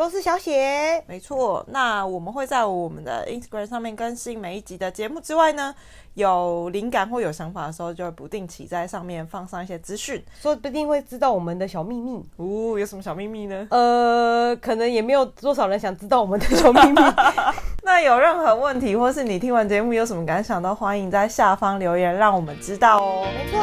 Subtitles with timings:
[0.00, 1.62] 都是小写，没错。
[1.68, 5.74] 那我们会在我们的 Instagram 上面更新每一集的节目之外呢，
[6.20, 12.22] 有灵感或有想法的时候，就会不定期在上面放上一些资讯，说不定会知道我们的小秘密。
[12.36, 13.66] 哦，有什么小秘密呢？
[13.70, 17.00] 呃，可能也没有多少人想知道我们的小秘密。
[17.82, 23.26] 那有任何问题，或是你听完节目有什么感想，都欢迎在下方留言，让我们知道哦。
[23.34, 23.58] 没错，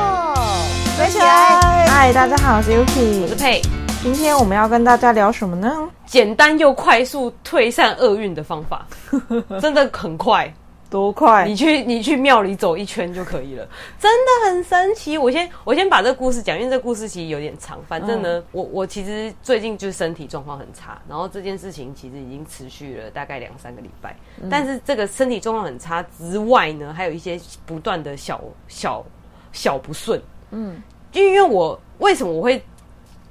[0.97, 1.85] 追起来！
[1.87, 3.61] 嗨，大家好，我是 Yuki，我是佩。
[4.03, 5.89] 今天我们要跟大家聊什么呢？
[6.05, 8.87] 简单又快速退散厄运的方法，
[9.61, 10.51] 真的很快，
[10.89, 11.45] 多快？
[11.47, 13.67] 你去你去庙里走一圈就可以了，
[13.99, 15.17] 真的很神奇。
[15.17, 17.79] 我先我先把这个故事讲，因为这个故事其实有点长。
[17.87, 24.15] 反正呢，嗯、我我其实最近就是身体状况很差，然后这件事情其实已经持续了大概两三个礼拜。
[24.41, 29.05] 嗯、但是这个身体状况很差之外呢，还有一些不断的小小
[29.51, 30.21] 小不顺。
[30.51, 32.63] 嗯，就因为我为什么我会？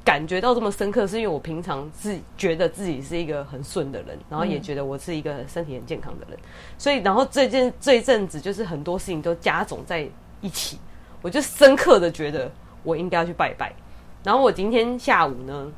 [0.07, 6.39] 感觉到这么深刻，是因为我平常是觉得自己是一个很顺的人，然后也觉得我是一个身体很健康的人，
[6.79, 10.09] 所以然后这件这一阵子就是很多事情都加总在
[10.41, 10.79] 一起，
[11.23, 12.49] 我就深刻的觉得
[12.85, 13.75] 我应该要去拜拜。
[14.23, 15.73] 然后我今天下午呢，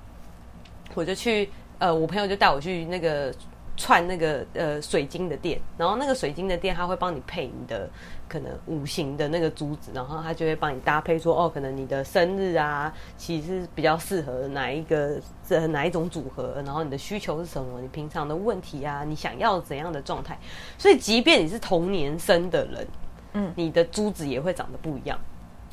[0.94, 3.34] 我就去呃，我朋友就带我去那个
[3.78, 7.88] 串那个呃水晶的店，然后那个水晶的店他会帮你配你的。
[8.28, 20.38] 可能五行的那个珠子，然后他就会帮你搭配说，哦，可能你的生日啊，其实是比较适合哪一个这哪一种组合，然后你的需求是什么，你平常的问题啊，你想要怎样的状态，
[20.76, 22.86] 所以即便你是同年生的人，
[23.32, 25.18] 嗯，你的珠子也会长得不一样。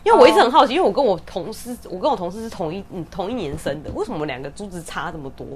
[0.04, 5.48] 因为我一直很好奇，因为我跟我同事，我跟我同事是同一嗯同一年生的，为什么两个珠子差这么多？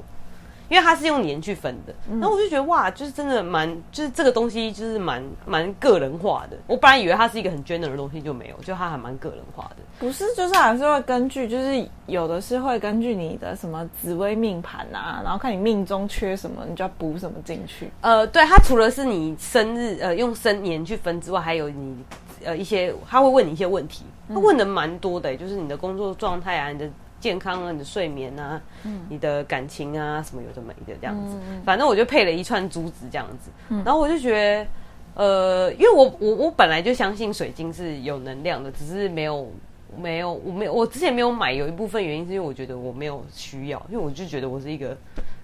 [0.70, 6.58] 因为它是用年去分的，然后我就觉得哇，就是真的蛮，就是这个东西就是蛮蛮个人化的。
[6.68, 9.78] 我本来以为它是一个很 general 的东西，就没有，就它还蛮个人化的。
[10.00, 17.90] 不是，就是还是会根据，就是有的是会根据你的什么紫微命盘啊，然后看你命中缺什么，你就要补什么进去。
[18.02, 21.98] 呃，对，它除了是你生日呃用生年去分之外，还有你
[22.46, 26.88] 呃一些他会问你一些问题，他问的蛮多的，就是你的工作状态啊，你的。
[27.20, 31.38] 健康啊，你的睡眠啊，嗯、你的感情啊，什么有的没的这样子。
[31.50, 34.32] 嗯、反正我就配了一串珠子这样子，嗯、然后我就觉
[35.16, 39.52] 得，呃，因为我我我本来就相信水晶是有能量的，只是没有
[39.98, 44.96] 没有我没有我之前没有买，有一部分原因是因为我觉得我没有需要，因为我就觉得我是一个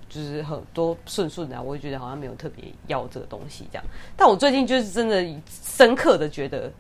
[0.07, 3.84] 就是很多顺顺的，我就觉得好像没有特别要这个东西这样。
[4.16, 6.72] 但我最近就是真的深刻的觉得，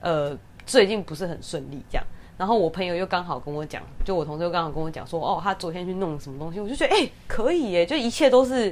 [0.00, 2.06] 呃，最近不是很顺利这样。
[2.42, 8.64] 然后我朋友又刚好跟我讲，就我同事又刚好跟我讲说，哦，他昨天去弄什么东西，我就觉得，哎、欸，可以耶，就一切都是，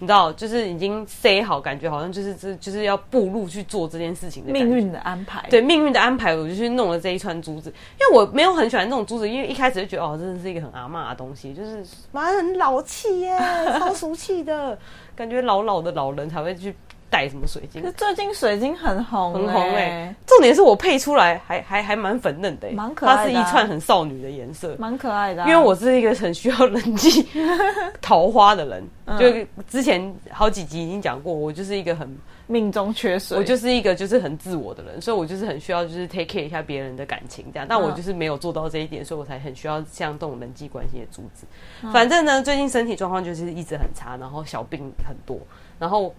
[0.00, 5.46] 你知道，就是已经塞好，感觉好像就是这就是要步入去做这件事情的命运的安排。
[5.48, 13.38] 对，命运的安排，我就去弄了这一串珠子，因为我没有很喜欢那种珠子，因为一开始就觉得，哦，真的是一个很阿嬷的东西，就是妈很老气耶，
[13.78, 14.76] 超俗气的
[15.14, 16.74] 感觉，老老的老人才会去。
[17.14, 17.80] 带什么水晶？
[17.96, 20.16] 最近水晶很红，很红哎、欸！
[20.26, 23.24] 重点是我配出来还还还蛮粉嫩的、欸，蛮可爱的、啊。
[23.24, 25.48] 它是一串很少女的颜色，蛮可爱的、啊。
[25.48, 27.24] 因为我是一个很需要人际
[28.02, 37.66] 桃花的人，嗯、就之前好几集已经讲过，我就是一个很命中缺水，我就是一个就是很自我的人，所以我就是很需要就是 take care 一下别人的感情这样。
[37.68, 41.46] 但我就是没有做到这一点，所以我才很需要像这种人际关系的珠子。
[41.82, 45.38] 嗯、反正呢，最近身体状况就是一直很差，然后小病很多，
[45.78, 46.12] 然后。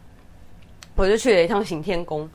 [0.95, 2.29] 我就去了一趟行天宫，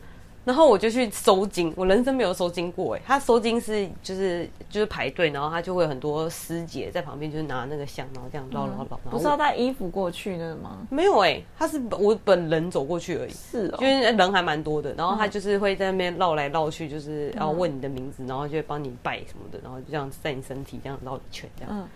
[0.45, 1.73] 然后我就去收金。
[1.77, 9.01] 我人生没有收金过哎，他收金是就是就是排队，然后他就会有很多师姐在旁边，就是拿那个香，然后这样绕绕绕。
[9.11, 10.79] 不是要带衣服过去的吗？
[10.91, 13.31] 没有哎，他是我本人走过去而已。
[13.31, 21.73] 是哦，因为人还蛮多的，然后他就是会在那边绕来绕去，就是要问你的名字，然后就会帮你拜什么的，然后就这样在你身体这样绕一圈这样。
[21.75, 21.89] 嗯，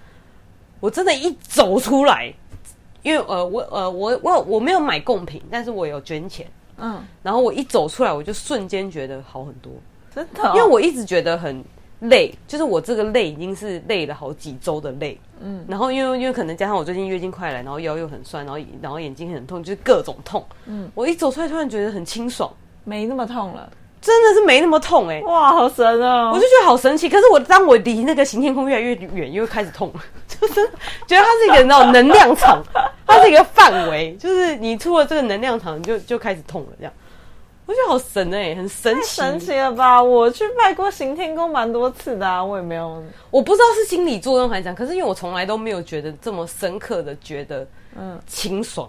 [0.80, 2.32] 我真的，一走出来。
[3.04, 6.44] 因为呃我呃我我我没有买贡品，但是我有捐钱，
[6.78, 9.70] 嗯，然后我一走出来，我就瞬间觉得好很多，
[10.12, 11.62] 真的、哦，因为我一直觉得很
[12.00, 22.50] 累，就是我这个累已经是累了好几周的累，嗯，然后因为因为可能加上我最近月经快来，然后腰又很酸，然后然后眼睛很痛，就是各种痛，嗯，我一走出来突然觉得很清爽，
[22.84, 23.70] 没那么痛了。
[24.04, 25.22] 真的是没那么痛哎、欸！
[25.22, 26.30] 哇，好神啊！
[26.30, 27.08] 我就觉得好神奇。
[27.08, 30.54] 可是我当我离那个行天宫越来越远，又开始痛了， 就是
[31.06, 32.62] 觉得它是一个那种能量场，
[33.06, 36.92] 它是一个范围， 就是你出了这个能量场就就开始痛了这样。
[37.66, 40.02] 我觉得好神哎、欸，很神奇，神奇了吧？
[40.02, 47.66] 我去拜过行天宫蛮多次的啊，我也没有，我不知道是心理作用还是怎样，可是因为我从来都没有觉得这么深刻的觉得，
[47.98, 48.86] 嗯，清爽，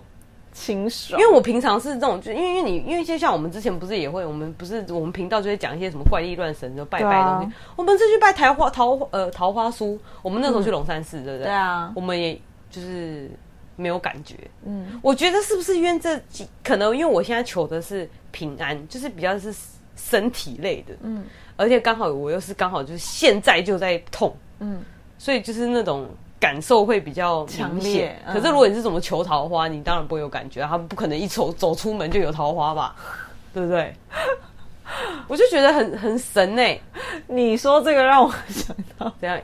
[0.55, 1.21] 清爽。
[1.21, 7.45] 因为我平常是这种，就因为因为你，因为就像我们之前不是也会，我们不是我们频道就会讲一些什么怪力乱神就拜拜的东西。
[7.45, 11.45] 啊、我们这去拜桃花桃呃桃花酥，我们那时候去龙山寺，嗯、对不对？
[11.45, 12.41] 对啊，我们也
[12.71, 13.29] 就是。
[13.77, 14.35] 没有感觉，
[14.65, 19.53] 嗯，我觉得是不是因为这几可能因为我现在求的是平安，就是比较是
[19.97, 21.25] 身体类的，嗯，
[21.57, 24.81] 而且刚好我又是刚好就是现在就在痛，嗯，
[25.17, 26.07] 所以就是那种
[26.39, 28.17] 感受会比较强烈。
[28.27, 32.95] 可是如果你是怎么求桃花，你当然不会有感觉，他们不可能一走走出门就有桃花吧，
[33.53, 33.93] 对不对？
[35.27, 36.79] 我就觉得很很神哎！
[37.27, 39.39] 你说这个让我想到怎样？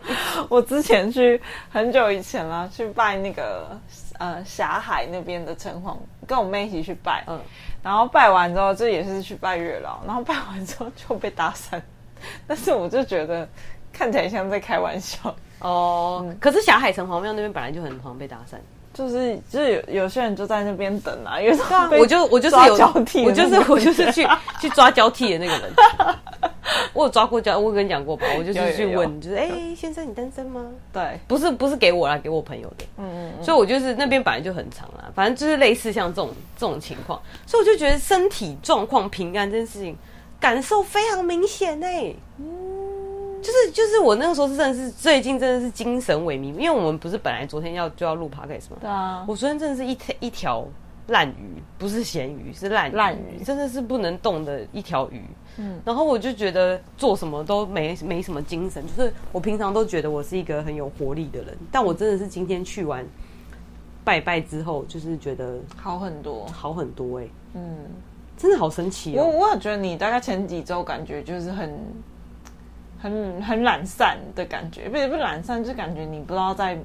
[0.50, 3.80] 我之前去很久以前啦，去拜那个。
[4.20, 5.98] 呃，霞海那边的城隍，
[6.28, 7.42] 跟我妹一起去拜，嗯，
[7.82, 11.82] 然后拜完之后，这也是去拜月老，然后拜完之后就被搭讪，
[12.46, 13.50] 但是我就觉得
[13.92, 16.22] 看起来像在开玩笑哦。
[16.26, 18.56] 嗯、可是霞海城隍庙那边本来就很常被搭讪，
[18.94, 21.58] 就是就是有有些人就在那边等啊，因为
[22.00, 24.28] 我就我就是有交替，我就是我就是去
[24.60, 25.74] 去抓交替的那个人。
[26.94, 28.26] 我有抓过交，我跟你讲过吧？
[28.38, 30.66] 我就是去问，就是哎、欸，先生你单身吗？
[30.92, 32.86] 对，不是不是给我啦，给我朋友的。
[32.98, 39.98] 嗯嗯，嗯所以我就是那边本来就很长啦，反正就是类似像这种这种情况，所以我就觉得身体状况平安这件事情
[40.40, 42.16] 感受非常明显呢、欸。
[42.40, 42.81] 嗯，
[43.42, 48.78] 就是就是我那个时候是真的是最近真的是精神萎靡，因为我们不是本来昨天要就要录 podcast 吗？
[48.80, 50.66] 对啊，我昨天真的是一条一条
[51.08, 55.22] 烂鱼，不是咸鱼，是烂烂鱼，真的是不能动的一条鱼。
[55.58, 63.06] 嗯，然后我就觉得做什么都没没什么精神，就是我平常都觉得我是一个很有活力的人，但我真的是今天去完
[64.04, 67.78] 拜拜之后，就是觉得好很多，好很多哎、欸，嗯，
[68.38, 69.26] 真的好神奇哦。
[69.26, 71.78] 我我也觉得你大概前几周感觉就是很
[73.02, 76.78] 很很懒散的感觉，不是不懒散，就感觉你不知道在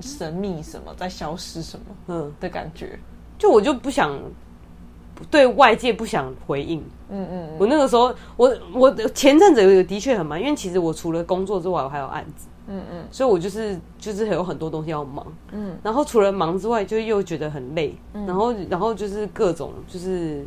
[0.00, 2.34] 神秘什么，在消失什么，嗯。
[2.40, 2.98] 的感觉，
[3.38, 4.18] 就我就不想。
[5.30, 17.94] 对外界不想回应，嗯嗯，我那个时候，我我前阵子有的确很忙，因为其实我除了工作之外，我还有案子，嗯嗯，所以我就是就是有很多东西要忙，嗯，然后除了忙之外，就又觉得很累，
[18.26, 20.42] 然后然后就是各种就是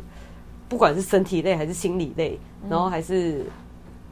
[0.68, 2.36] 不管是身体累还是心理累，
[2.68, 3.44] 然后还是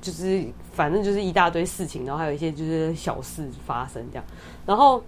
[0.00, 4.24] 就是反正就是一大堆事情，然后还有一些就是小事发生这样，
[4.66, 5.02] 然后。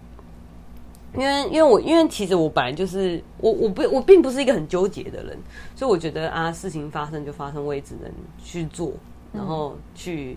[1.16, 5.38] 因为，因为我，因为其实我本来就是我，我不，我并不是一个很纠结的人，
[5.76, 8.10] 所以我觉得啊，事情发生就发生，我也只能
[8.42, 8.92] 去做，
[9.32, 10.36] 然后去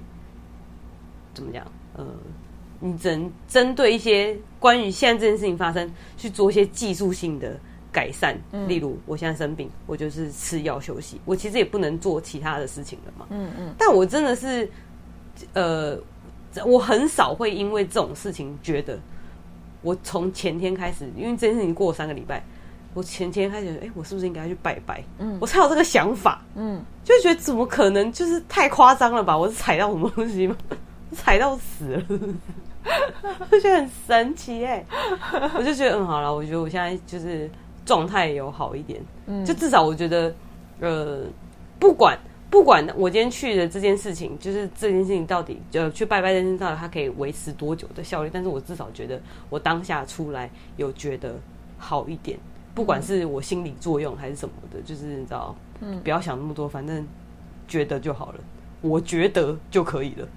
[1.33, 1.65] 怎么讲？
[1.95, 2.05] 呃，
[2.79, 7.59] 你只能针对一些关于现在这件事情发生，去做一些技术性的
[7.91, 8.37] 改善。
[8.67, 13.25] 例如，我现在生病，我就是吃药休息，我其实也不能做其他的事情了嘛。
[13.31, 13.73] 嗯嗯。
[13.79, 14.69] 但我真的是，
[15.53, 15.97] 呃，
[16.65, 18.97] 我很少会因为这种事情觉得。
[19.83, 22.43] 我从前天开始，因为这件事情过了三个礼拜，
[22.95, 25.01] 我前天开始，哎、欸，我是不是应该去拜拜？
[25.19, 29.37] 嗯，我才有这个想法，嗯，就觉得怎么可能，就是太夸张了吧？
[29.37, 30.57] 我是踩到什么东西吗？
[31.13, 32.03] 踩到死了，
[33.51, 34.83] 我觉得很神奇哎、
[35.31, 37.49] 欸，我就觉得嗯，好了，我觉得我现在就是
[37.85, 40.33] 状态有好一点，嗯，就至少我觉得，
[40.81, 41.21] 呃，
[41.79, 42.17] 不管。
[42.49, 51.35] 不管我今天去的这件事情，就是这件事情到底就去拜拜这件事情到底它可以维持多久的效率，但是我至少觉得我当下出来有觉得
[51.77, 52.39] 好一点，
[52.73, 57.05] 不管是我心理作用还是什么的，就是你知道，嗯，不要想那么多，反正
[57.67, 58.39] 觉得就好了，
[58.81, 60.27] 我觉得就可以了。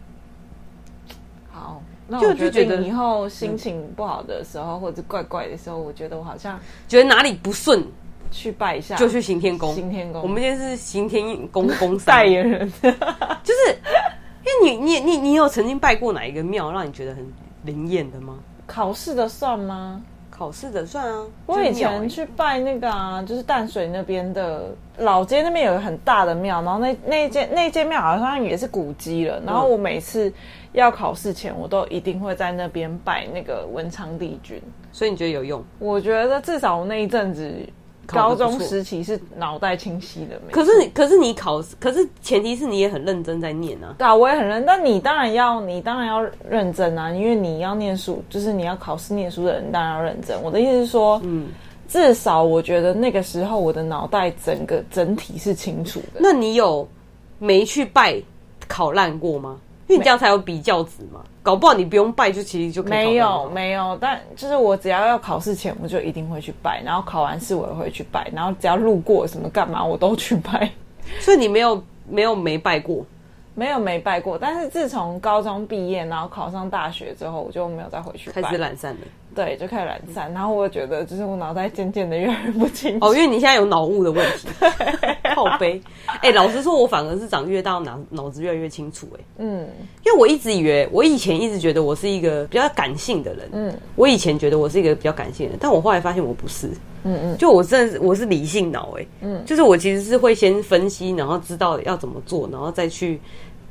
[1.52, 7.86] 好，那我就觉得以后心情不好的时候，或者怪怪的时候，我觉得我好像觉得哪里不顺。
[8.30, 9.74] 去拜一下，就去行天宫。
[9.74, 13.76] 行天宫，我们今天是行天宫宫代言人，就是
[14.44, 17.26] 因为你你你你有曾经拜过哪一个庙让你觉得很
[17.64, 18.38] 灵验的吗？
[18.66, 20.00] 考试的算吗？
[20.30, 21.26] 考试的算啊。
[21.44, 29.42] 我以前去拜那个啊，就是淡水那边的老街那边有个很大的庙，然后那那间那间庙好像也是古迹了。
[29.44, 30.32] 然后我每次
[30.72, 34.62] 要考试前，我都一定会在那边拜那个文昌帝君。
[34.92, 35.62] 所以你觉得有用？
[35.78, 37.52] 我觉得至少我那一阵子。
[38.12, 43.94] 高中时期是脑袋清晰的，可是你，可是你考，可是前提是你也很认真在念啊。
[43.98, 50.40] 对啊，我也很认真，但你当然要，你当然要认真啊，因为你要念书，就是你要考试念书的人当然要认真。
[50.42, 51.48] 我的意思是说，嗯，
[51.88, 56.20] 至少我觉得那个时候我的脑袋整个整体是清楚的。
[56.20, 56.86] 那你有
[57.38, 58.20] 没去拜
[58.68, 59.58] 考烂过吗？
[59.90, 61.20] 因为你这样才有比较值嘛。
[61.42, 63.10] 搞不好你不用拜，就其实就可以考。
[63.10, 70.70] 没有没有，但就是我只要要考试前，我就一定会去拜，然后考完试我也会去拜，然后只要路过什么干嘛，我都去拜。
[71.20, 73.04] 所以你没有没有没拜过。
[73.52, 78.40] 没有没拜过，但是自从高中毕业，然后考上大学之后，我就没有再回去拜。
[78.40, 79.00] 开始懒散了。
[79.42, 80.30] 对，就开始懒散。
[80.34, 83.06] 然后我觉得，就是我脑袋渐渐的越来越不清楚。
[83.06, 84.48] 哦，因为你现在有脑雾的问题，
[85.34, 85.80] 靠背。
[86.20, 89.08] 哎，老实说，我反而是长越大，脑脑子越来越清楚。
[89.16, 89.66] 哎，嗯，
[90.04, 93.48] 因为我一直以为，我以前一直觉得我是一个比较感性的人。
[93.52, 96.68] 嗯，我以前觉得我是一个比较感性的人，但我后来发现我不是。
[97.04, 98.94] 嗯嗯，就我真的我是理性脑。
[98.98, 103.18] 哎，嗯，就是我其实是会先分析，然后知道要怎么做，然后再去。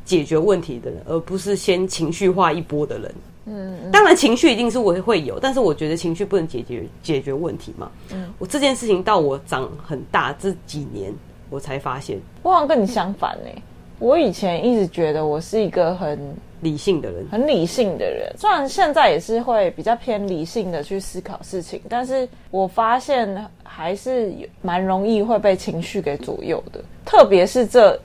[0.05, 3.13] 解决问题的人，而不是先情绪化一波的人。
[3.49, 7.91] 嗯，嗯，当然情绪一定是我会有，但是我觉得情绪不能解决解决问题嘛。
[8.13, 11.13] 嗯，我这件事情到我长很大这几年，
[11.49, 13.61] 我才发现，我好像跟你相反呢、欸。
[13.97, 16.17] 我以前一直觉得我是一个很
[16.61, 18.33] 理性的人，很理性的人。
[18.37, 27.99] 虽然现在也是会比较偏理性的去思考事情，但是我发现还是蛮容易会被情绪给左右的，特别是这。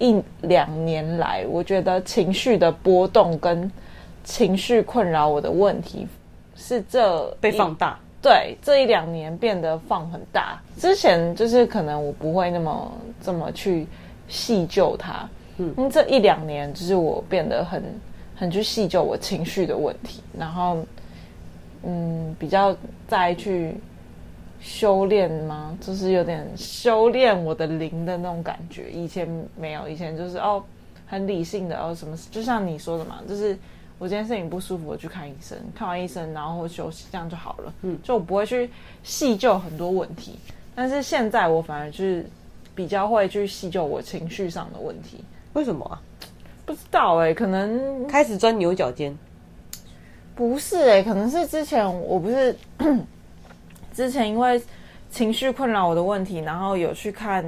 [0.00, 3.68] 一两年来，我觉得情绪的波动跟
[4.28, 6.06] 情绪困扰我的问题
[6.54, 7.98] 是这被放大。
[8.20, 10.60] 对，这一两年变得放很大。
[10.76, 12.92] 之前就是可能我不会那么
[13.22, 13.86] 这么去
[14.28, 17.82] 细究它，嗯，因为这一两年就是我变得很
[18.36, 20.76] 很去细究我情绪的问题，然后
[21.84, 23.74] 嗯，比较再去。
[24.60, 25.78] 修炼吗？
[25.80, 28.90] 就是有点修炼我的灵的那种感觉。
[28.90, 29.24] 以前
[29.56, 30.60] 没有，以前就是哦，
[31.06, 33.56] 很理性的哦，什么就像你说的嘛，就是
[33.98, 37.72] 我今天身体不舒服，我去看医生，看完医生然后休息，这样就好了。
[37.82, 38.70] 嗯，就我不会去
[39.02, 40.38] 细究很多问题。
[40.74, 42.24] 但是现在我反而就是
[42.74, 45.24] 比较会去细究我情绪上的问题。
[45.54, 46.00] 为什么啊？
[46.64, 49.16] 不知道哎、欸，可能开始钻牛角尖。
[50.34, 52.56] 不是哎、欸，可能是之前我不是。
[53.92, 54.62] 之前因为
[55.10, 57.44] 情绪困扰我的问题，然后有去看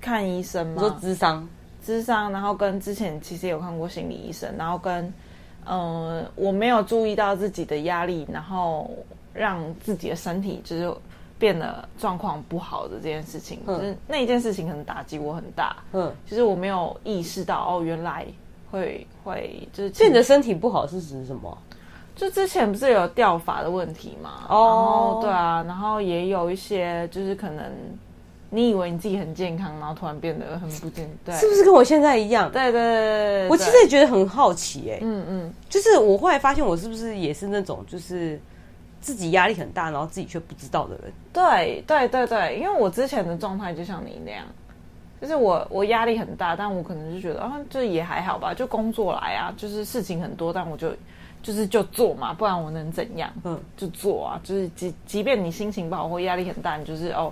[0.00, 1.46] 看医生嘛，做咨商，
[1.84, 5.12] 智商，然后跟之前其实有看过心理医生，然后跟嗯、
[5.66, 8.90] 呃，我没有注意到自己的压力，然后
[9.32, 10.94] 让自己的身体就是
[11.38, 18.26] 变得状况不好的这件事情，嗯、就是那一件事情可能打击我很大，嗯，其实我没有意识到哦，原来
[18.70, 21.58] 会会就是，所以你的身体不好是指什么？
[22.14, 24.46] 就之前不是有掉发的问题吗？
[24.48, 27.64] 哦，对啊，然后也有一些就是可能
[28.54, 32.50] 你以为你自己很健康，然后突然变得很不健康，对，是不是跟我现在一样？
[32.50, 38.40] 对对对对，我其实也觉得很好奇哎，嗯嗯，就是我后来发现我是不是也是那种就是
[39.00, 41.12] 自己压力很大，然后自己却不知道的人？
[41.32, 44.44] 对对对对，因为我之前的状态就像你那样，
[45.20, 50.90] 就是我我压力很大，但我可能就觉得啊，这也还好吧，就工作来啊，就是事情很多，但我就。
[51.44, 53.30] 就是就做嘛，不然我能怎样？
[53.44, 54.40] 嗯，就做啊。
[54.42, 57.30] 就是即即便你心情不好或压力很大，你就是哦，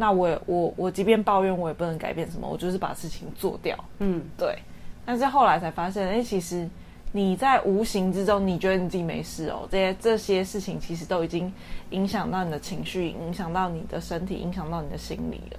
[0.00, 3.76] 那我我我即便抱怨，我也不能改变什么，我就是把事情做掉。
[3.98, 4.56] 嗯，对。
[5.04, 6.68] 但是后来才发现，哎、欸，其实
[7.10, 11.52] 你在无形之中，你觉得你自己没事哦，这些这些事情其实都已经
[11.90, 15.58] 影响到你的情绪，影响到你的身体，影响到你的心理了。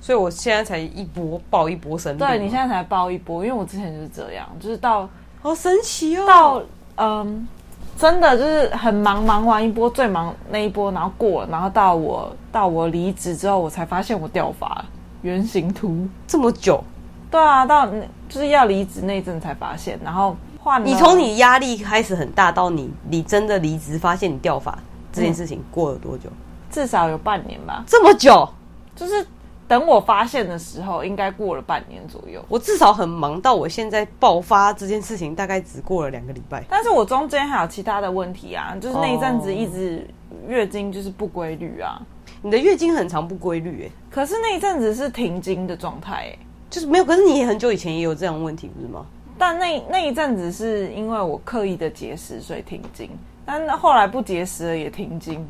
[0.00, 2.26] 所以我现在才一波爆一波生病。
[2.26, 5.06] 对，你现在才爆一波，因为我之前就是这样，就是到
[5.42, 6.62] 好神奇哦，到。
[6.98, 7.46] 嗯，
[7.96, 14.84] 真的就是很忙，忙完一波最忙那一波，然后过了，然后到我到我离职之后，我才发现我掉发，
[15.22, 16.82] 圆形秃这么久。
[17.30, 17.86] 对啊，到
[18.28, 20.86] 就是要离职那阵才发现，然后换了。
[20.86, 24.78] 你从你压力开始很大到你你真的离职发现你掉发
[25.12, 26.28] 这件事情过了多久？
[26.30, 26.36] 嗯，
[26.70, 27.82] 至少有半年吧。
[27.86, 28.48] 这么久，
[28.94, 29.26] 就是。
[29.68, 32.44] 等我发现的时候，应该过了半年左右。
[32.48, 36.64] 我至少很忙，到我现在爆发这件事情，大概只过了两个礼拜。
[36.68, 40.06] 但是我中间还有其他的问题啊，就是那一阵子一直
[40.46, 42.00] 月经就是不规律啊。
[42.42, 46.38] 你的月经很长不规律哎，可是那一阵子是停经的状态哎，
[46.70, 47.04] 就是没有。
[47.04, 49.04] 可是你很久以前也有这样问题不是吗？
[49.36, 53.10] 但那那一阵子是因为我刻意的节食，所以停经。
[53.44, 55.44] 但后来不节食了也停经。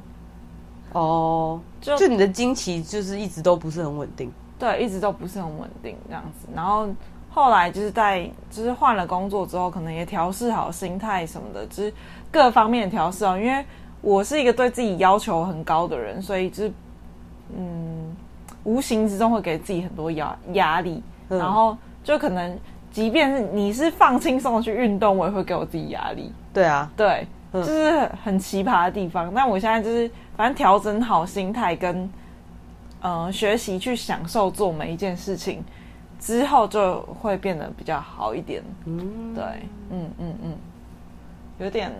[0.96, 6.48] 哦，就就你的经期就是一直都不是很稳定，对，一直都不是很稳定这样子。
[6.54, 6.88] 然后
[7.28, 11.92] 后来就是在就是换了工作之后，可能也调试好心态什么的，就是
[12.30, 13.38] 各方面调试哦。
[13.38, 13.62] 因为
[14.00, 16.72] 我是一个对自己要求很高的人，所以就是
[17.54, 18.16] 嗯，
[18.64, 21.02] 无形之中会给自己很多压压力。
[21.28, 22.58] 然后就可能
[22.90, 26.32] 即便是你是放轻松的去运动，我也会给我自己压力。
[26.54, 29.30] 对啊，对，就是很奇葩的地方。
[29.34, 30.10] 那我现在就是。
[30.36, 32.10] 反正调整好心态跟，
[33.00, 35.64] 嗯，学习去享受做每一件事情
[36.20, 38.62] 之后，就会变得比较好一点。
[38.84, 39.44] 嗯，对，
[39.90, 40.56] 嗯嗯嗯，
[41.58, 41.90] 有点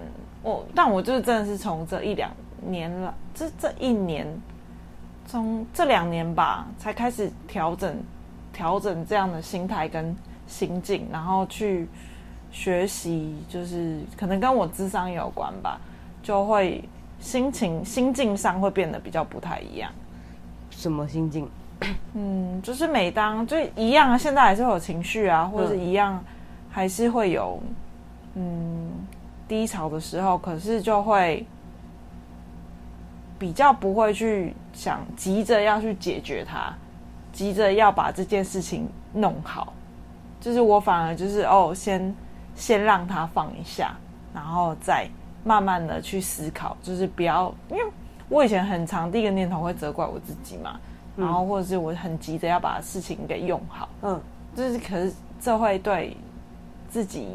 [0.43, 4.27] 我，但我就是真的是从这一两年了，这这一年，
[5.27, 7.97] 从这两年吧，才开始调整
[8.53, 10.15] 调整这样的心态跟
[10.47, 11.89] 心境，然后去
[12.51, 15.81] 学习，就是可能跟我智商有关吧，
[16.23, 16.83] 就会
[17.27, 19.91] 心情心境上会变得比较不太一样。
[20.71, 21.49] 什么心境？
[22.15, 26.23] 嗯，就是每当就一样啊，现在还是会有情绪啊，或者是一样
[26.71, 27.61] 还是会有
[28.35, 28.93] 嗯
[29.49, 31.45] 低潮的时候，可是就会
[33.41, 36.73] 比较不会去想急着要去解决它，
[37.33, 39.73] 急着要把这件事情弄好，
[40.41, 42.15] 就是我反而就是哦，先
[42.55, 43.95] 先让它放一下，
[44.33, 45.09] 然后再
[45.47, 47.83] 慢慢的去思考，就是不要，因为
[48.29, 50.79] 我以前很长第一个念头会责怪我自己嘛。
[51.17, 54.21] 然后，或者是我很急着要把事情给用好，嗯，
[54.55, 55.11] 就是可是
[55.41, 56.15] 这会对
[56.91, 57.27] 自己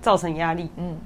[0.00, 0.96] 造成压力，嗯，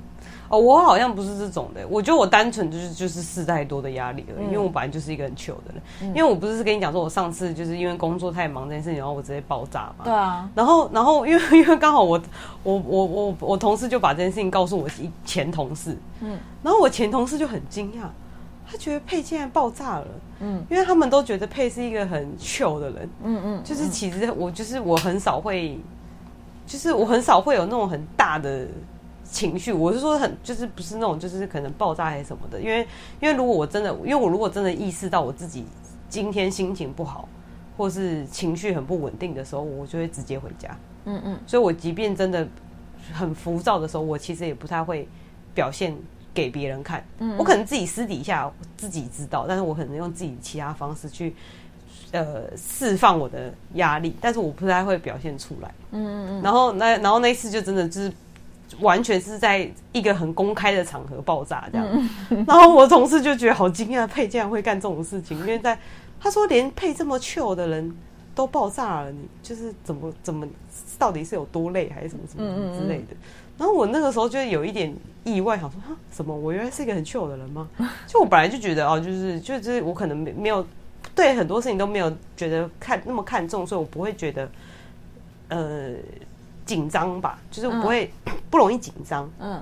[0.48, 12.20] 哦，我好像不是这种的，我觉得我单纯就是就是事太多的压力而已，嗯，因为我本来就是一个很糗的人，嗯，因为我不是跟你讲说，我上次就是因为工作太忙这件事情，然后我直接爆炸嘛，对啊，然后然后 因为因为刚好我
[12.62, 14.88] 我我我我同事就把这件事情告诉我
[15.24, 18.06] 前同事，嗯，然后我前同事就很惊讶。
[18.72, 20.06] 他觉得佩竟然爆炸了，
[20.38, 25.76] 嗯，因为他们都觉得佩是一个很 chill 的人，嗯嗯，就是其实我就是我很少会，
[26.68, 28.68] 就是我很少会有那种很大的
[29.30, 32.80] 情绪，我是说很就是不是那种就是可能爆炸还是什么的，因为
[33.20, 35.64] 因为如果我真的，因为我如果真的意识到我自己
[36.08, 37.28] 今天心情不好，
[37.76, 42.46] 或是情绪很不稳定的时候，我就会直接回家，嗯嗯，所以我即便真的
[43.12, 45.08] 很浮躁的时候，我其实也不太会
[45.54, 45.96] 表现。
[46.32, 51.34] 给别人看，嗯我可能自己私底下自己知道，但是我可能用自己其他方式去，
[52.12, 55.74] 呃，释放我的压力，但是我不太会表现出来。
[55.90, 56.42] 嗯嗯嗯。
[56.42, 58.12] 然后那然后那一次就真的就是
[58.78, 61.86] 完全是在一个很公开的场合爆炸这样，
[62.46, 65.78] 然后我同事就觉得好惊讶，佩竟然会干这种事情，因为在
[66.20, 67.94] 他说连佩这么 chill 的人
[68.34, 70.46] 都爆炸了，你就是怎么怎么
[70.98, 73.16] 到底是有多累还是什么什么之类的。
[73.58, 76.34] 然后我那个时候就有一点意外，想说哈，什么？
[76.34, 77.68] 我原来是一个很 chill 的人吗？
[78.06, 80.66] 就我本来就觉得哦，就是就是我可能没没有
[81.14, 84.50] 对很多事情都没有觉得看那么看重，所以我不会觉得
[85.48, 85.90] 呃
[86.70, 89.60] 紧张吧，就是不会、嗯、 不容易紧张，嗯，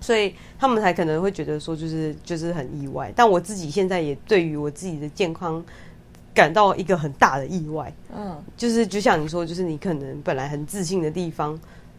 [0.00, 3.12] 所以他们才可能会觉得说就是就是很意外。
[3.14, 5.64] 但我自己现在也对于我自己的健康
[6.34, 11.56] 感到一个很大的意外，嗯，就是就像你说，就是你可能本来很自信的地方。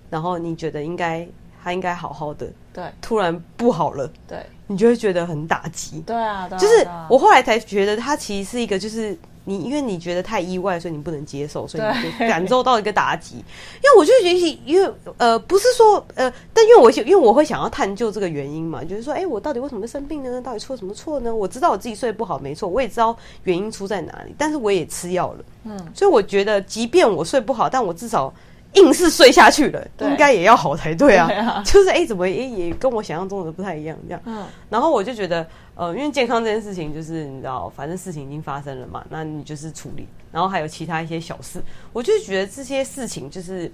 [0.09, 1.25] 然后你觉得应该
[1.63, 9.17] 他应该好好的，对，突然不好了，对，你就会觉得很打击，对啊，就是我后来才觉得他其实是一个，就是
[9.51, 13.35] 你因为你觉得太意外，所以你不能接受，所以你就感受到一个打击。
[13.35, 20.41] 因为我就觉得，因为呃，不是说呃，但因为我因为我会想要探究这个原因嘛，就是说，哎，我到底为什么会生病呢？
[20.41, 21.33] 到底出了什么错呢？
[21.35, 28.33] 我知道我自己睡不好，没错，我也知道原因出在哪里，但是我也吃药了，嗯，所以我觉得，即便我睡不好，但我至少。
[28.75, 31.61] 硬是睡下去了，应该也要好才对啊。
[31.65, 34.21] 就是哎、欸，怎么也也跟我想象中的不太一样这样。
[34.23, 35.45] 嗯，然后我就觉得，
[35.81, 40.07] 呃，因为健康这件事情，就是你知道，反正事情已经发生了嘛，那你就是处理。
[40.31, 41.59] 然后还有其他一些小事，
[41.91, 43.71] 我就觉得这些事情就是，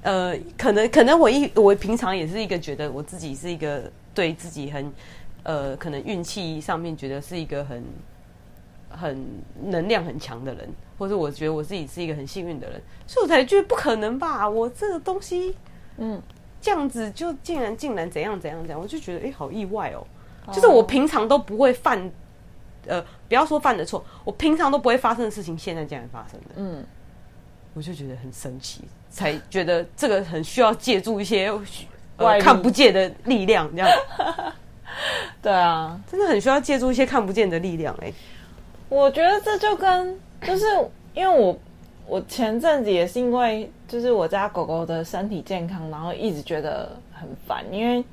[0.00, 4.90] 呃，可能可能我一我平常也是一个觉得我自己是一个对自己很，
[5.42, 7.84] 呃，可能运气上面觉得是一个很。
[8.96, 9.26] 很
[9.60, 14.48] 能量很强的人，或者我觉得我自己是一个很幸运的人，所以我才觉得不可能吧？
[14.48, 15.56] 我这个东西，
[15.96, 16.22] 嗯，
[16.60, 20.06] 这样子就竟然竟然怎样怎样怎样，我就觉得哎、欸，好意外哦！
[20.52, 22.10] 就是我平常都不会犯，
[22.86, 26.84] 呃，不要说犯的错，我平常都不会发生的事情，现在竟然发生了，嗯，
[27.74, 31.50] 我就觉得很神奇，才觉得这个很需要借助一些、
[32.16, 33.88] 呃、看不见的力量，这样，
[35.42, 38.12] 对啊，真的很需要借助一些看不见的力量、欸，哎。
[38.90, 40.66] 我觉得这就跟就是
[41.14, 41.58] 因为我
[42.06, 48.04] 我前阵子也是因为就是我家狗狗的身体健康，然后一直觉得很烦，因为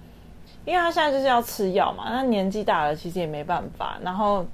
[0.65, 4.45] 因为他现在就是要吃药嘛，那年纪大了其实也没办法，然后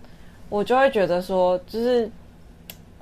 [0.49, 2.09] 我就会觉得说就是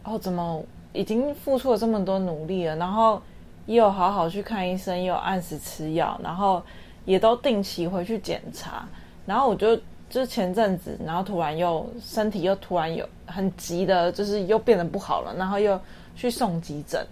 [0.04, 0.64] 哦，怎么
[0.94, 3.22] 已经付出了这么多努力了，然后
[3.66, 6.62] 也有好好去看医生，也有按时吃药，然后
[7.06, 8.88] 也都定期回去检查，
[9.26, 9.80] 然后我就。
[10.08, 15.78] 就是前阵子，然后突然又身体又突然有很急的，就是又变得不好了，然后又
[16.16, 17.06] 去送急诊，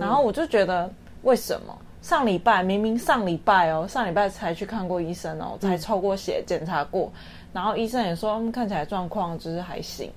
[0.00, 0.90] 然后我就觉得
[1.22, 7.12] 为什么上礼拜明明上礼拜哦，上礼拜才去看过医生哦，才抽过血检查过，
[7.52, 10.10] 然后医生也说，嗯，看起来状况就是还行，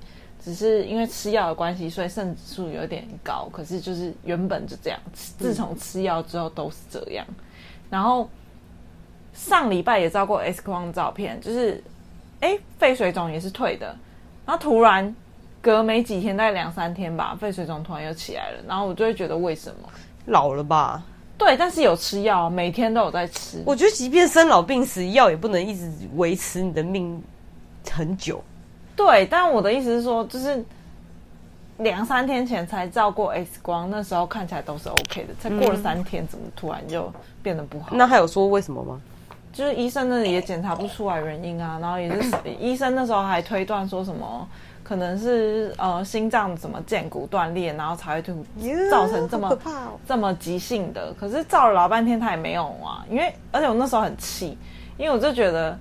[0.43, 7.25] 只是因为吃药的关系，所以肾指数有点高，可是就是原本就这样，自从吃药之后都是这样，
[7.89, 8.29] 然后
[9.33, 11.83] 上礼拜也照过 X 光照片，就是。
[12.39, 13.95] 哎，肺水肿也是退的，
[14.45, 15.15] 然后突然
[15.61, 19.89] 隔没几天，大概两三天吧，肺水肿突然又起来了，然后我就会觉得为什么？
[20.25, 21.01] 老了吧？
[21.37, 23.61] 对，但是有吃药，每天都有在吃。
[23.65, 27.21] 我觉得即便生老病死，药也不能一直维持你的命
[27.91, 28.41] 很久。
[28.95, 30.63] 对，但我的意思是说，就是
[31.79, 37.87] 两三天前才照过 X 光，那时候看起来都是 OK 的，才过了三天，怎么突然就变得不好？
[37.91, 39.01] 那还有说为什么吗？
[39.51, 44.47] 就是医生那里也检查不出来原因啊，然后也是 医生那时候还推断说什么，
[44.93, 48.31] 可能是呃心脏什么荐骨断裂，然后才会就
[48.91, 51.11] 造成这么、yeah, 哦、这么急性的。
[51.19, 54.55] 可是照了老半天他也没有啊，因为而且我那时候很气，
[54.97, 55.75] 因为我就觉得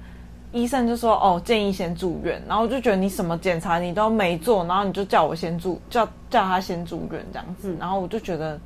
[0.51, 8.59] 医生就说哦建议先住院，然后我就觉得你什么检查你都没做，然后你就叫我先住叫叫他先住院这样子，嗯、然后我就觉得。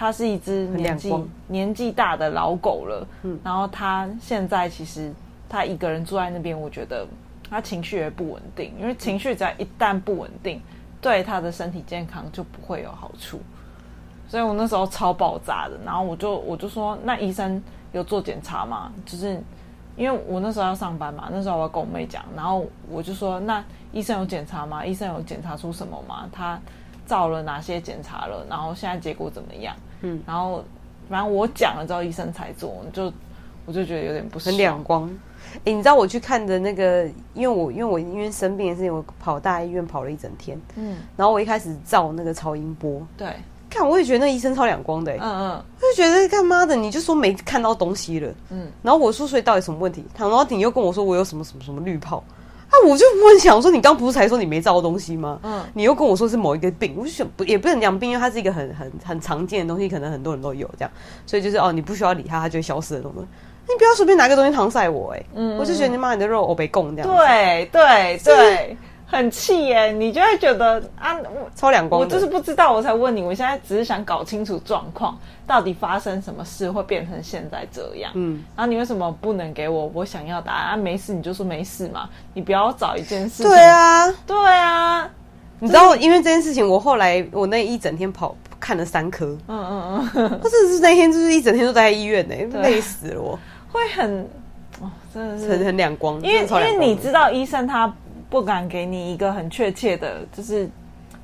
[0.00, 1.12] 他是一只年纪
[1.48, 5.12] 年纪大的老狗了，嗯，然后他现在其实
[5.48, 7.04] 他一个人住在那边，我觉得
[7.50, 10.60] 他情绪也不稳定，因为情绪只要一旦不稳定，
[11.00, 13.40] 对他的身体健康就不会有好处，
[14.28, 18.92] 所以我那时候超爆炸的，然后我就我就说，那医生有做检查吗？
[19.06, 19.40] 就是
[19.96, 24.84] 因为我那时候要上班嘛，那时候我要跟我妹讲，然后我就说，那医生有检查吗？
[24.84, 26.28] 医生有检查出什么吗？
[26.30, 26.60] 他
[27.06, 28.44] 照了哪些检查了？
[28.48, 29.74] 然后现在结果怎么样？
[30.02, 30.62] 嗯，然后
[31.08, 33.12] 反正我讲了之后，医生才做，就
[33.64, 35.10] 我就觉得有点不是很两光。
[35.64, 40.60] 哎，你知道我去看的那个，因为我因为我因为生病的事情，我跑大医院跑了一整天。
[40.76, 43.34] 嗯，然后我一开始照那个超音波，对，
[43.70, 50.04] 看我也觉得那医生超两光的，嗯嗯，我就觉得干妈的，你就说没看到东西了，嗯，然后我说所以到底什么问题？
[50.16, 52.22] 然后你又跟我说我有什么什么什么绿泡。
[52.68, 55.40] 啊，我就问想说，你刚不是才说你没照东西吗？
[55.42, 60.90] 嗯，你又跟我说是某一个病，我就想不也不能讲病，因为它是一个很很很常见的东西，可能很多人都有这样，
[61.24, 63.20] 所以就是哦，你不需要理它，它就会消失的东西。
[63.68, 67.16] 你不要随便拿个东西搪塞我，哎，嗯，我就觉得你妈你的肉我被供这样。
[67.16, 68.76] 对对对。
[69.10, 71.16] 很气耶，你就会觉得啊，
[71.56, 73.22] 超两光，我就是不知道，我才问你。
[73.22, 78.12] 我现在只是想搞清楚状况，到底发生什么事会变成现在这样？
[78.14, 80.72] 嗯，然后你为什么不能给我我想要答案？
[80.72, 83.42] 啊，没事你就说没事嘛，你不要找一件事。
[83.42, 85.08] 对啊，对啊，
[85.58, 93.38] 你知道，因为这件事情，我后来我那一整天跑看了三科，嗯嗯嗯，或者是那天就是一整天都在医院呢，累死了我，
[93.72, 94.20] 会很
[94.80, 97.92] 哦，真的是很很两光，因为因为你知道医生他。
[98.30, 100.68] 不敢给你一个很确切的，就是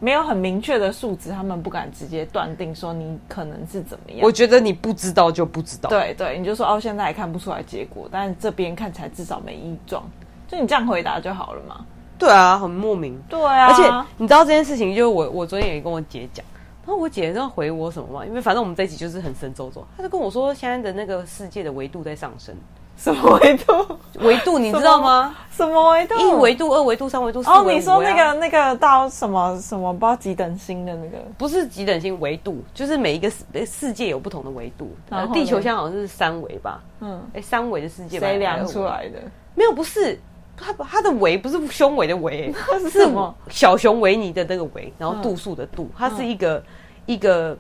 [0.01, 4.21] 没有很明确的数值，他们不敢直接断定说你可能是怎么样。
[4.23, 5.91] 我觉得你不知道就不知道。
[5.91, 10.03] 对对，你就说哦，现在还看不出来结果，但是这边看起来至少没异状，
[10.49, 11.85] 就你这样回答就好了嘛。
[12.19, 13.23] 对啊，很莫名。
[13.29, 16.43] 对啊，而且你知道这件事情，就是我我昨天也跟我姐讲，
[16.87, 18.27] 然后我姐知道回我什么嘛？
[18.27, 22.55] 因为反正我们在一起就是很神周周，她就跟我说现在的那个世界的维度在上升。
[22.97, 23.99] 什么维度？
[24.21, 25.35] 维度你知道吗？
[25.51, 26.15] 什么维度？
[26.15, 27.69] 一维度、二维度、三维度、四维度。
[27.69, 31.19] 哦，你说那个那个到什么什么不知道几等星的那个？
[31.37, 34.95] 不是几等星维度，就是每一个世世界有不同的维度。
[35.11, 36.81] 然后地球现在好像是三维吧？
[37.01, 39.19] 嗯，哎，三维的世界谁量出来的？
[39.57, 40.17] 没有，不是，
[40.57, 43.35] 它它的维不是胸围的围， 是什么？
[43.51, 46.63] 小熊维尼的那个维，然后度数的度，它是一个
[47.07, 47.57] 一个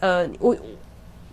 [0.00, 0.56] 呃，我。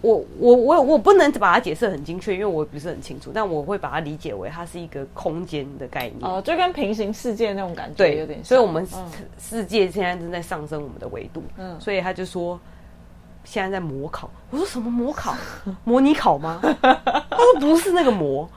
[0.02, 8.46] 我我我我不能把它解释很精确，因为我不是很清楚，但我会把它理解为它是一个空间的概念哦，就跟平行世界那种感觉对有点像。
[8.46, 8.88] 所以我们
[9.40, 12.60] 世界现在正在上升我们的维度，嗯，所以他就说
[13.44, 14.30] 现在在模考。
[14.52, 15.36] 我说什么模考？
[15.84, 16.60] 模拟考吗？
[16.84, 18.48] 他说不是那个模，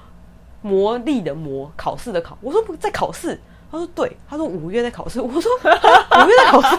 [0.63, 2.37] 魔力的魔，考试的考。
[2.41, 3.41] 我说不在考试。
[3.71, 5.21] 他说对，他说五月在考试。
[5.21, 6.77] 我说五月在考试，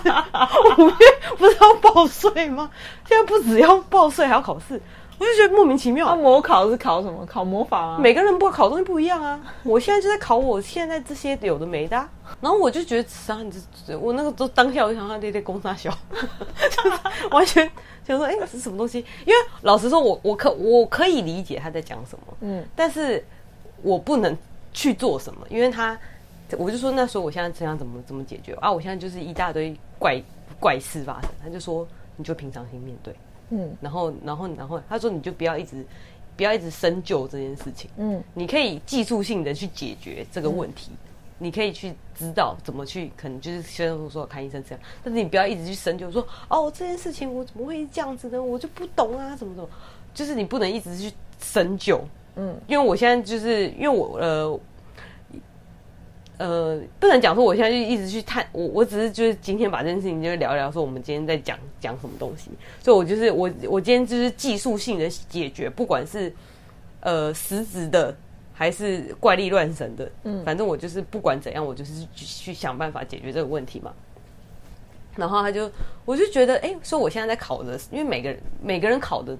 [0.81, 0.95] 五月
[1.37, 2.67] 不是要报税吗？
[3.07, 4.81] 现在不只要报税，还要考试，
[5.19, 6.07] 我就觉得莫名其妙。
[6.07, 7.23] 那模考是考什么？
[7.27, 7.99] 考魔法吗？
[8.01, 9.39] 每个人不考东西不一样啊。
[9.61, 11.95] 我现在就在考我现在这些有的没的，
[12.41, 13.53] 然后我就觉得，啊，你
[13.85, 15.95] 这我那个都当下我就想他那些公三小，
[16.71, 17.69] 就是完全
[18.07, 19.05] 想说，哎，这是什么东西？
[19.27, 23.23] 因为老实说，我我可我可以理解他在讲什么，嗯，但是
[23.81, 24.37] 我不能
[24.73, 25.97] 去做什么，因为他。
[26.57, 28.55] 我就说那时候我现在这样怎么怎么解决？
[28.55, 28.71] 啊？
[28.71, 30.19] 我现在就是一大堆怪
[30.59, 33.15] 怪事发生，他就说你就平常心面对，
[33.51, 35.85] 嗯，然后然后然后他说你就不要一直
[36.35, 40.97] 不要一直深究这件事情，嗯，你可以技术性的去解决这个问题，嗯、
[41.37, 48.41] 你可以去知道怎么去，可能就是先说说看医生这样，但是你不要一直去深究说哦这件事情我怎么会这样子呢？
[48.41, 49.69] 我就不懂啊，怎么怎么，
[50.15, 52.01] 就是你不能一直去深究，
[52.39, 54.59] 嗯，因为我现在就是因为我呃。
[56.39, 62.49] 呃，不能讲说我现在就一直去探我，我只是就是今天把这件事情就聊一聊，说我们今天在讲讲什么东西，
[62.81, 66.33] 所以我就是我我今天就是技术性的解决，不管是
[67.01, 68.15] 呃实质的
[68.53, 73.93] 还是怪力乱神的，嗯，反正我就是不管怎样，我就是去，去想办法解决这个问题嘛。
[75.17, 75.69] 然后他就，
[76.05, 79.37] 我就觉得，哎，说我现在在考的，因为每个人每个人考的，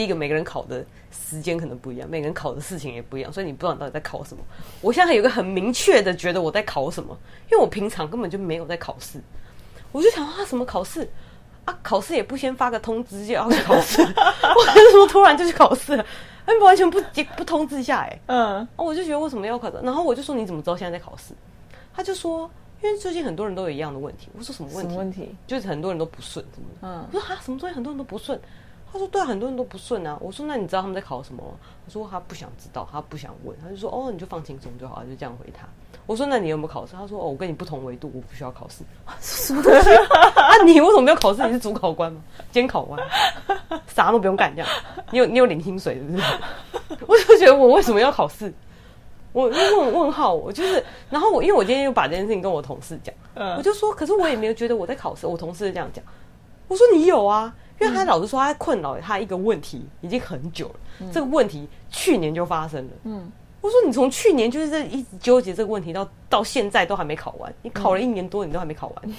[0.00, 4.42] 第一个每个人考的时间可能不一样，每个人考的事情也不一样，所以你不知道你到底在考什么。
[4.80, 7.14] 我现在有一个很明确的觉得我在考什么，
[7.52, 9.20] 因为我平常根本就没有在考试，
[9.92, 11.06] 我就想啊，什么考试
[11.66, 11.78] 啊？
[11.82, 16.06] 考试也不先发个通知就要去考试，我为什么突然就去考试了？
[16.46, 16.98] 他们完全不
[17.36, 19.82] 不通知一下，哎，嗯，啊我就觉得为什么要考的？
[19.82, 21.34] 然后我就说你怎么知道现在在考试？
[21.94, 22.50] 他就说。
[22.82, 24.88] 因为最近很多人都有一样的问题，我说什么问题？
[24.88, 25.36] 什么问题？
[25.46, 26.88] 就是很多人都不顺，什么的。
[26.88, 28.40] 嗯，我说啊，什么东西很多人都不顺？
[28.92, 30.18] 他说对啊，很多人都不顺啊。
[30.20, 31.42] 我说那你知道他们在考什么？
[31.86, 33.56] 他说他不想知道，他不想问。
[33.62, 35.66] 他就说哦，你就放轻松就好，就这样回他。
[36.06, 36.94] 我说那你有没有考试？
[36.94, 38.82] 他说哦，我跟你不同维度，我不需要考试。
[39.20, 40.62] 什么东西 啊？
[40.64, 41.46] 你为什么没有考试？
[41.46, 42.20] 你是主考官吗？
[42.50, 43.00] 监考官？
[43.86, 44.68] 啥都不用干这样？
[45.12, 46.24] 你有你有领薪水是不是？
[47.06, 48.52] 我就觉得我为什么要考试？
[49.32, 56.04] 我问问号，我就是，然后我因为我今天又把这件事情跟我同事讲，嗯、我就说，可是我也没有觉得我在考试，我同事是这样讲，
[56.66, 69.14] 我说你有啊，因为他老是说他困扰他一个问题已经很久了，嗯、这个问题去年就发生了，嗯，我说你从去年就是在一直纠结这个问题到到现在都还没考完，你考了一年多你都还没考完，嗯、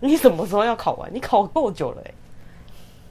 [0.00, 1.12] 你什么时候要考完？
[1.12, 2.14] 你考够久了哎、欸。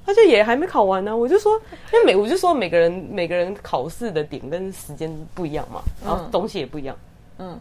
[0.07, 1.59] 他就也还没考完呢、啊，我就说，
[1.91, 6.95] 因为每我就说每个人每个人考试的点跟时间不一样嘛，然后东西也不一样，
[7.39, 7.59] 嗯，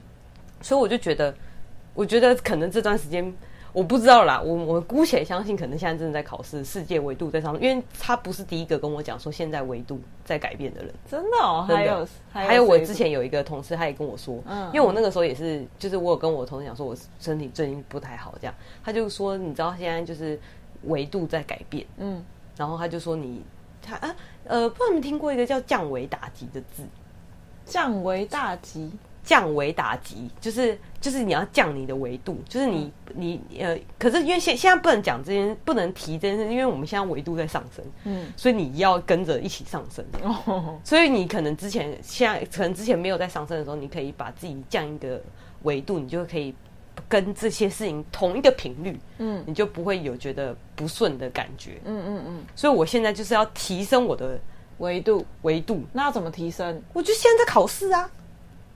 [0.61, 1.35] 所以我就觉得，
[1.95, 3.35] 我觉得可能这段时间
[3.75, 20.39] 我不知道啦，我我姑且相信，可能现在正在考试，世界维度在上面，因为他不是第一个跟我讲说现在维度在改变的人，真的哦，还有还有我之前有一个同事，他也跟我说，嗯，因为我那个时候也是，就是我有跟我同事讲说我身体最近不太好，这样，他就说你知道现在就是
[20.85, 22.25] 维度在改变，嗯。
[22.57, 23.43] 然后他就说你，
[23.83, 26.85] 他啊呃，不知道你们听过一个叫降维打击的字，
[27.67, 28.93] 降维打击，
[29.25, 45.21] 降维打击就是就是你要降你的维度，就是你、嗯、你呃，可是因为现现在不能讲这件，不能提这件事，因为我们现在维度在上升，嗯，所以你要跟着一起上升， 哦，所以你可能之前现在可能之前没有在上升的时候，你可以把自己降一个
[45.63, 46.55] 维度，你就可以。
[47.09, 52.45] 跟这些事情同一个频率，嗯，你就不会有觉得不顺的感觉，嗯嗯嗯。
[52.55, 54.39] 所以我现在就是要提升我的
[54.79, 55.83] 维度，维度。
[55.93, 56.81] 那要怎么提升？
[56.93, 58.09] 我就现在在考试啊，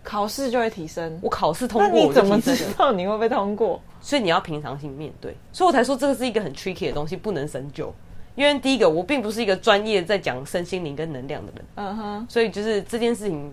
[0.02, 1.18] 考试就会提升。
[1.22, 3.80] 我考试通过，那你怎么知道你会不会通过？
[4.00, 5.36] 所以你要平常心面对。
[5.52, 7.92] 所以我才说这个是一个很 tricky 的东西，不能深究。
[8.34, 12.26] 因为第一个，我并不是一个专业在讲身心灵跟能量的人，嗯哼。
[12.28, 13.52] 所以就是这件事情。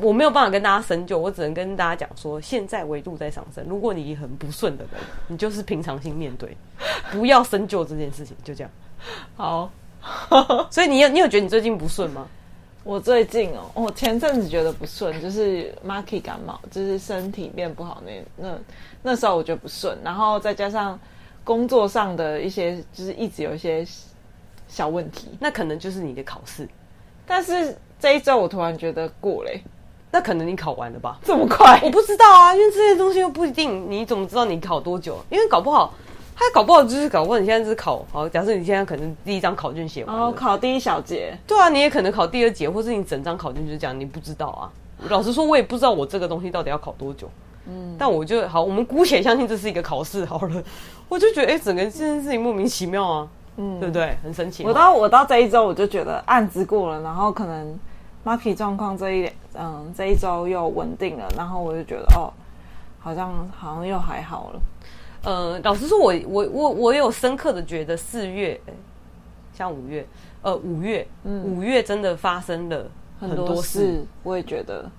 [0.00, 3.64] 我没有办法跟大家深究，我只能跟大家讲说，现在维度在上升。
[3.68, 4.92] 如果你很不顺的人，
[5.26, 6.56] 你就是平常心面对，
[7.10, 8.70] 不要深究这件事情，就这样。
[9.36, 9.68] 好，
[10.70, 12.28] 所以你有你有觉得你最近不顺吗？
[12.84, 18.58] 我最近哦，我前阵子觉得不顺，就是 Marky 感冒，就是身体变不好那那
[19.02, 20.98] 那时候我觉得不顺，然后再加上
[21.44, 23.86] 工作上的一些，就是一直有一些
[24.68, 26.68] 小问题，那可能就是你的考试。
[27.26, 29.62] 但是这一周我突然觉得过嘞。
[30.10, 31.18] 那可能你考完了吧？
[31.22, 31.78] 这么快？
[31.84, 33.90] 我不知道啊，因为这些东西又不一定。
[33.90, 35.22] 你怎么知道你考多久？
[35.28, 35.92] 因为搞不好，
[36.38, 37.38] 他搞不好就是搞不好。
[37.38, 41.36] 你现在是考好，假设你现在可能第一张考卷写完，哦，考第一小节。
[41.46, 44.70] 对啊，你也可能考第二节，或是你整张考卷就是这样，你不知道啊。
[45.08, 47.28] 老实说，我也不知道我这个东西到底要考多久。
[47.66, 50.62] 嗯，但我就好，我们姑且相信这是一个考试好了。
[51.08, 54.16] 我就觉得，哎、欸，整个这件事情莫名其妙啊，嗯，对不对？
[54.22, 54.64] 很神奇。
[54.64, 57.78] 我到我到这一周，我就觉得案子过了，然后可能。
[58.24, 62.28] Marky 状况这一点，嗯，这一周又稳定了，然后我就觉得哦，
[62.98, 64.60] 好像好像又还好了。
[65.22, 68.60] 呃，老实说我，我我我我有深刻的觉得四月，
[69.52, 70.06] 像五月，
[70.42, 72.86] 呃，五月，嗯，五月真的发生了
[73.20, 74.90] 很多事，我也觉得，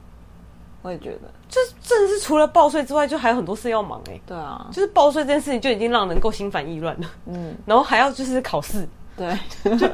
[0.82, 4.22] 我也觉得，就真的是除了报税之外，就还有很多事要忙哎、欸。
[4.26, 9.38] 对啊，就是报税这件事情就已经让人够心烦意乱了，嗯，然后还要就是考试，对，
[9.78, 9.88] 就。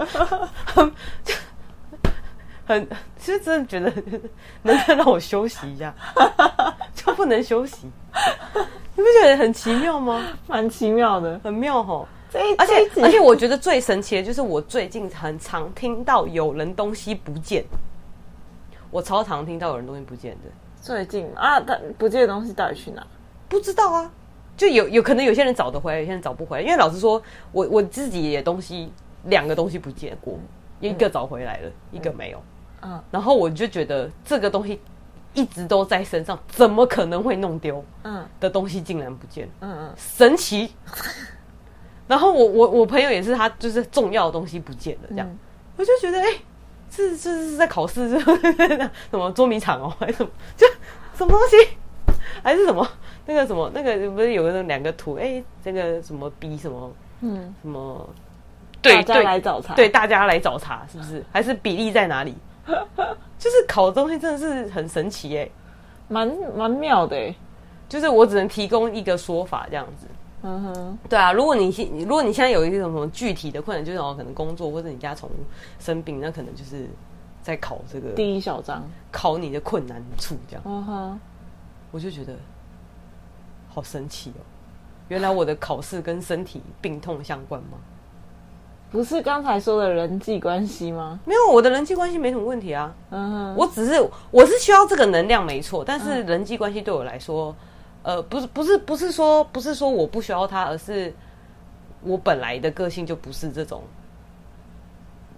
[2.68, 2.88] 很，
[3.20, 3.94] 其实真的觉得
[4.64, 5.94] 能不能让我休息一下，
[6.96, 7.88] 就不能休息？
[8.96, 10.22] 你不觉得很奇妙吗？
[10.48, 12.08] 蛮奇妙的，很妙吼。
[12.32, 17.64] 这一而且而且，我觉得最神奇的就是我最近很常听到有人东西不见，
[18.90, 20.50] 我超常听到有人东西不见的。
[20.82, 23.06] 最近啊，他不见的东西到底去哪？
[23.48, 24.12] 不知道啊，
[24.58, 26.64] 就有有可能有些人找得回来，有些人找不回来。
[26.64, 28.92] 因为老实说，我我自己也东西
[29.26, 30.38] 两个东西不见过，
[30.80, 32.42] 一个找回来了，嗯、一个没有。
[32.82, 34.80] 嗯，然后我就觉得这个东西
[35.36, 37.84] 一直都在身上，怎么可能会弄丢？
[38.04, 40.74] 嗯，的东西竟然不见，嗯嗯，神奇。
[42.08, 45.38] 然后我我我朋友也是，他就是重要的东西不见了，这样，嗯、
[45.78, 46.28] 我就觉得，哎，
[46.90, 48.20] 这这是在考试，是
[49.12, 50.30] 什么捉迷藏哦，还是什么？
[50.56, 50.68] 就
[51.16, 52.16] 什么东西？
[52.44, 52.88] 还是什么？
[53.26, 55.16] 那个什么，那个不是有个那两个图？
[55.16, 58.08] 哎、欸，这个什么 B 什么，嗯，什么？
[58.84, 61.26] 对，大家来找茬，对，大家来找茬，是不是？
[61.32, 62.36] 还是比例在哪里？
[63.38, 65.50] 就是考的东西真的是很神奇哎，
[66.08, 67.36] 蛮蛮妙的哎。
[67.88, 70.08] 就是我只能提供一个说法这样子。
[70.42, 75.34] 嗯哼，对啊，如果你现如果你现在有一些什么具体的困难，就是哦可能工作或者你家宠物
[75.80, 76.88] 生病，那可能就是
[77.42, 80.64] 在考这个第一小章，考你的困难处这样。
[80.66, 81.20] 嗯哼，
[81.92, 82.34] 我就觉得
[83.70, 84.42] 好神奇哦，
[85.08, 87.78] 原来我的考试跟身体病痛相关吗？
[88.96, 91.20] 不是刚才说的人际关系吗？
[91.26, 92.96] 没有，我的人际关系没什么问题啊。
[93.12, 97.54] 嗯，我只是我是需要这个能量没错，但是人际关系对我来说。
[98.04, 101.14] 呃，不是，不是，不是说，不是说我不需要他，而是
[102.04, 103.84] 我本来的个性就不是这种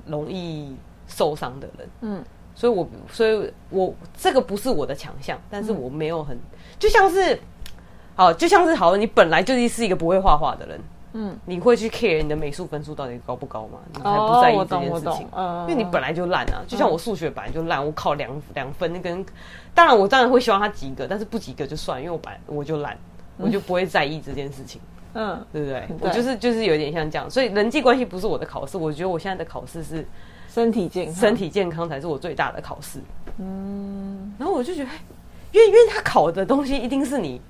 [0.06, 0.76] 容易
[1.08, 1.90] 受伤的人。
[2.02, 6.38] 嗯，所以我，所以我这个不是我的强项，但是我没有很，
[6.78, 7.40] 就像是，
[8.16, 10.80] 好，就像是好，你本来就是一个不会画画的人。
[11.20, 13.80] 嗯，你会去 care 你的美术分数到底高不高吗？
[13.92, 16.62] 你才不在意这件事情，嗯，因为你本来就烂啊。
[16.68, 19.26] 就像我数学本来就烂，我考两两分跟，
[19.74, 22.96] 当然我当然会希望他及格，但是不及格就算，因为我本来我就烂，
[23.38, 24.80] 我就不会在意这件事情。
[25.16, 25.88] 嗯，对不对？
[26.02, 30.06] 我就是就是有点像这样，所以人际关系不是我的考试，我觉得我现在的考试是
[30.48, 33.00] 身体健康，身体健康才是我最大的考试。
[33.40, 34.90] 嗯，然后我就觉得，
[35.52, 37.42] 因为因为他考的东西一定是你。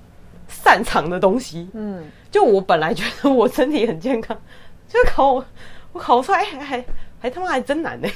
[0.48, 4.36] 擅长的东西，嗯，就我本来觉得我身体很健康，
[4.88, 5.44] 就考我，
[5.92, 6.84] 我考出来还还
[7.20, 8.08] 还他妈还真难呢。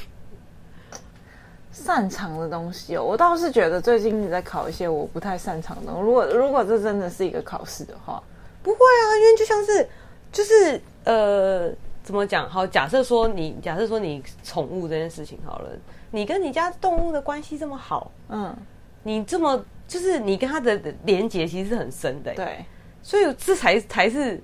[1.70, 5.92] 擅长的东西哦，我倒是觉得最近你在考一些我不太擅长的。
[5.92, 8.22] 如果如果这真的是一个考试的话，
[8.62, 9.88] 不会啊，因为就像是
[10.30, 11.70] 就是呃，
[12.02, 12.48] 怎么讲？
[12.48, 15.70] 好，假设说你假设说你宠物这件事情好了，
[16.10, 18.56] 你跟你家动物的关系这么好，嗯，
[19.02, 19.62] 你这么。
[19.92, 22.64] 就是你跟他的连结其实是很深的，欸，对，
[23.02, 24.42] 所以这才才是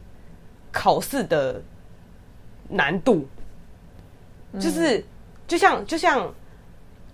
[0.70, 1.58] 考试的
[2.68, 3.26] 难度。
[4.52, 5.02] 嗯、就是
[5.46, 6.30] 就像就像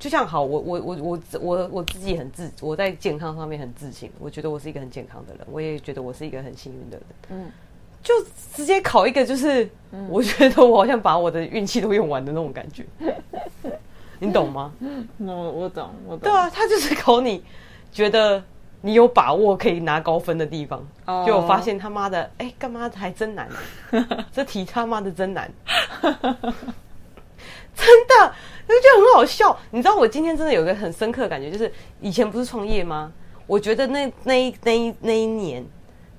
[0.00, 7.06] 就像好，我我我我我我自己很自，我在健康上面很自信，我觉得我是一个很健康的人，我也觉得我是一个很幸运的人。
[7.28, 7.52] 嗯，
[8.02, 8.12] 就
[8.52, 12.84] 直接考一个，就是、嗯、我觉得我好像把我的运气都用完的那种感觉，
[14.18, 14.74] 你懂吗？
[15.18, 16.18] 我我懂，我懂。
[16.18, 17.44] 对啊，他就是考你。
[17.94, 18.42] 觉得
[18.80, 21.42] 你有把握可以拿高分的地方，就、oh.
[21.42, 23.48] 我发现他妈的，哎、欸，干嘛还真难，
[24.32, 25.50] 这题他妈的真难，
[26.02, 26.12] 真
[28.08, 28.34] 的，
[28.68, 29.56] 就觉得很好笑。
[29.70, 33.12] 你知道我今天真的有一个很深刻的感觉，就是以前不是创业吗？
[33.46, 35.64] 我觉得那那一那一那一年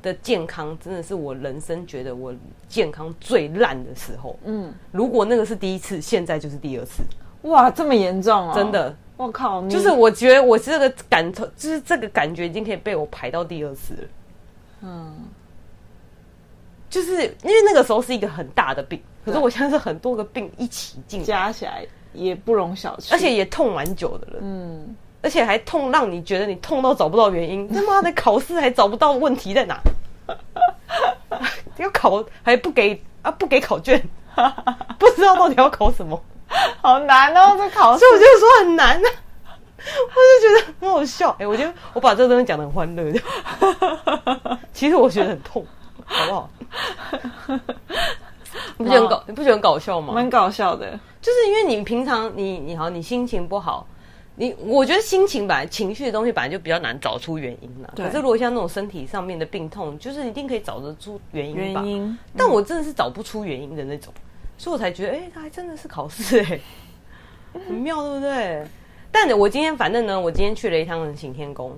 [0.01, 2.33] 的健康，真的是我人生觉得我
[2.69, 4.39] 健康最烂的时候。
[4.45, 7.03] 嗯，如果那个是第一次，现在就是第二次。
[7.45, 8.55] 哇，这么严重啊、哦！
[8.55, 8.95] 真的。
[9.17, 9.65] 我靠！
[9.69, 13.99] 就是我觉得我这个感头，就是这个感觉已经可以被我排到第二次了。
[14.81, 15.13] 嗯，
[16.89, 24.39] 就是因为那个时候是一个很大的病，可是我现在是很多个病一起进，加起来也不容小觑，而且也痛蛮久的了。
[24.41, 27.65] 嗯，而且还痛让你觉得你痛到找不到原因。
[27.73, 29.79] 他妈的，考试还找不到问题在哪？
[31.77, 33.31] 要考还不给啊？
[33.31, 33.97] 不给考卷，
[34.99, 36.21] 不知道到底要考什么。
[36.81, 39.07] 好难哦，这考试，所以我就说很难呢、
[39.43, 39.49] 啊，
[39.81, 41.29] 我就觉得很好笑。
[41.31, 43.13] 哎、欸，我觉得我把这个东西讲的很欢乐，
[44.71, 45.65] 其实我觉得很痛，
[46.05, 46.49] 好不好？
[48.77, 49.23] 你不觉得很搞？
[49.27, 50.13] 你不觉得很搞笑吗？
[50.13, 53.87] 蛮搞笑的，就是因为你平常你你好，你心情不好，
[54.35, 57.91] 你我觉得心情本来情绪的东西本来就比较难找出原因了。
[57.95, 61.81] 对可是如果像那种身体上面的病痛，就是一定可以找得出原因吧？
[61.81, 62.05] 原因。
[62.05, 64.13] 嗯、但我真的是找不出原因的那种。
[64.57, 66.59] 所以我才觉得，哎、欸，他还真的是考试哎，
[67.67, 68.65] 很妙，对不对？
[69.11, 71.77] 但我今天反正呢，我今天去了一趟行天宫，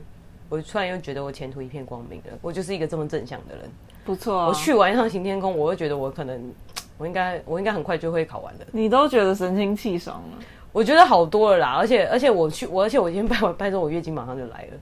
[0.50, 2.38] 我突然又觉得我前途一片光明了。
[2.42, 3.70] 我就是一个这么正向的人，
[4.04, 4.48] 不错、啊。
[4.48, 6.52] 我去完一趟行天宫，我会觉得我可能，
[6.98, 8.62] 我应该，我应该很快就会考完了。
[8.72, 10.38] 你都觉得神清气爽了？
[10.72, 14.78] 我觉得好多了啦，而且而且我去，我而且我今天拜完拜之后，我月经马上就来了，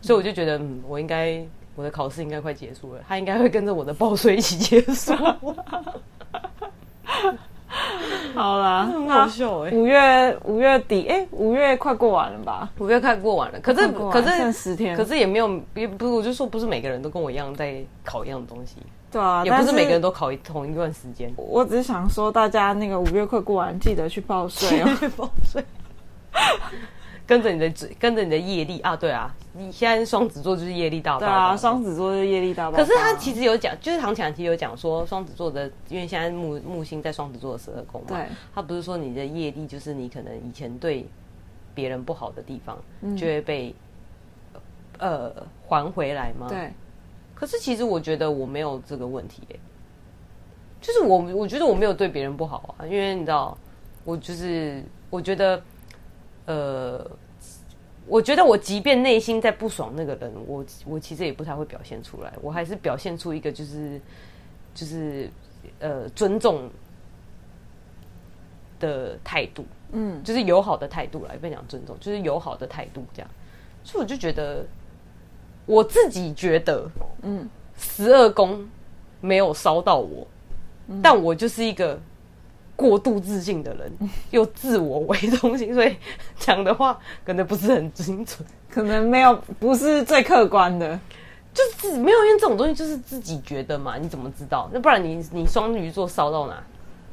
[0.00, 1.40] 所以我就觉得，嗯，我应该
[1.76, 5.14] 我的考试应该快结束了，他应该会跟着我的报税一起结束。
[8.34, 9.70] 好啦，很好笑哎！
[9.70, 12.68] 五月五月底，哎，五月快过完了吧？
[12.78, 18.76] 五月快过完了，可是可是剩十天，可是也没有，也不是，我就说不是每个人都跟我一样在考一样的东西，
[19.10, 21.32] 对啊，也不是每个人都考一同一段时间。
[21.36, 25.64] 我只是想说，大家那个五月快过完，记得去报税哦，去报税。
[27.32, 31.26] 跟着你的跟着你的业力啊，对啊，你现在双子座就是业力大爆发。
[31.26, 32.78] 对啊，双子座就是业力大爆发。
[32.78, 41.06] 可是他其实有讲，就是唐强其实有讲说，双子座的，因为现在木木星在双子座的十二宫嘛，对，他不是说你的业力就是你可能以前对
[41.74, 42.76] 别人不好的地方，
[43.16, 43.74] 就会被、
[44.98, 46.48] 嗯、呃还回来吗？
[46.50, 46.70] 对，
[47.34, 49.58] 可是其实我觉得我没有这个问题耶，
[50.82, 53.56] 就是我我觉得我没有对别人不好啊，因为你知道，
[54.04, 55.62] 我就是我觉得，
[56.46, 57.10] 呃，
[58.06, 64.00] 我觉得我即便内心在不爽那个人，我我其实也不太会表现出来，我还是表现出一个就是
[64.74, 65.30] 就是
[65.78, 66.68] 呃尊重
[68.80, 73.30] 的态度，嗯，就是友好的态度来，不讲尊重，就是友好的态度这样，
[73.84, 74.66] 所以我就觉得。
[75.64, 76.90] 我自己觉得，
[77.22, 77.48] 嗯，
[77.78, 78.68] 十二宫
[79.20, 80.26] 没有烧到我，
[80.88, 81.96] 嗯，但我就是一个
[82.74, 85.96] 过度自信的人，嗯， 又自我为中心，所以
[86.38, 88.38] 讲的话可能不是很精准，
[88.70, 90.98] 可能没有不是最客观的，
[91.54, 94.68] 就是没有，因为这种东西就是自己觉得嘛，你怎么知道？
[94.72, 96.62] 那不然你你双鱼座烧到哪？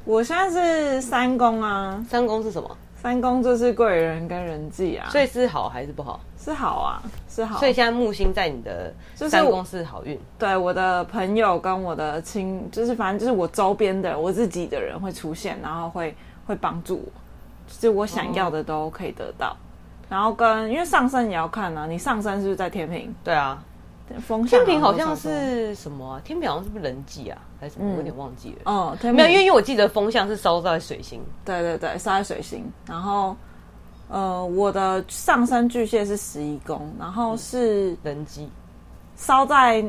[0.05, 2.78] 我现在是三宫啊，三宫是什么？
[3.02, 6.20] 三宫就是贵人跟人际啊，所以是好还是不好？
[6.38, 7.58] 是好啊，是好。
[7.58, 10.20] 所以现在木星在你的三宫是好运。
[10.38, 16.14] 对，我的朋友跟我的亲，就是反正就是我周边的我自己的人会出现，然后会
[16.45, 17.12] 会帮助我，
[17.68, 19.52] 就是我想要的都可以得到。
[19.52, 19.56] 哦、
[20.10, 23.16] 然后跟因为上升也要看啊，你上升是不是在天平？
[23.24, 23.64] 对啊。
[24.47, 26.22] 天平好像是什么、啊？
[26.24, 27.91] 天平好像是不是人际啊，还是什么？
[27.91, 28.62] 我有点忘记了。
[28.66, 31.22] 嗯，嗯没有，因为因为我记得风向是烧在水星。
[31.45, 32.66] 对对对，烧在水星。
[32.86, 33.36] 然后，
[34.10, 38.49] 呃，我的上升巨蟹是十一宫，然后是人际，
[39.16, 39.84] 烧在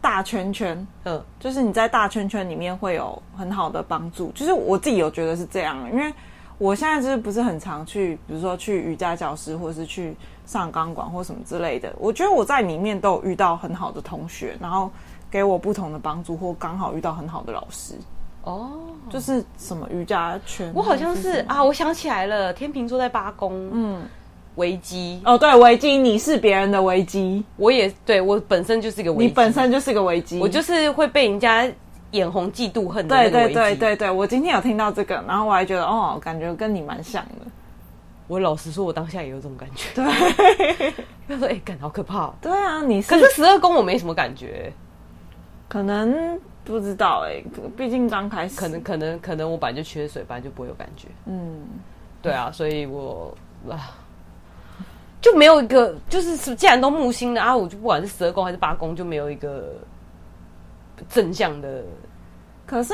[0.00, 0.86] 大圈圈。
[1.04, 4.30] 嗯，就是你在大圈圈里面会有很好的帮助。
[4.32, 6.12] 就是我自己有觉得是这样，因为
[6.60, 10.14] 我现在就是不是很常去，比如说去瑜伽教室，或者是去。
[10.46, 14.90] 上钢管或什么之类的，我觉得我在里面都有遇到很好的同学，然后
[15.30, 17.94] 给我不同的帮助，或刚好遇到很好的老师。
[18.42, 18.72] 哦，
[19.08, 24.02] 就是什么瑜伽圈，我好像是，是啊，我想起来了，天秤座在八宫，嗯，
[24.56, 31.70] 危机哦，对，危机，你是别人的危机，我也对我本身就是一个危机，你本身就是个危机，我就是会被人家
[32.12, 33.16] 眼红、嫉妒、恨的。
[33.16, 37.50] 对对对对对，我今天有听到这个，然后我还觉得哦，感觉跟你蛮像的。
[38.26, 39.88] 我老实说，我当下也有这种感觉。
[39.92, 40.04] 对，
[41.26, 44.72] 他说：“哎、欸，感好可怕。”对啊，你是可是十二宫我没什么感觉，
[45.68, 47.44] 可能不知道哎、欸，
[47.76, 51.08] 毕竟刚开始，可能可能可能我本来就缺水，本来就不会有感觉。
[51.26, 51.66] 嗯，
[52.22, 53.36] 对啊，所以我
[53.68, 53.98] 啊
[55.20, 59.74] 就没有一个，就是既然都木星的啊，我就不管是十二宫还是八宫，就没有一个
[61.08, 61.82] 正向的。
[62.66, 62.92] 可是。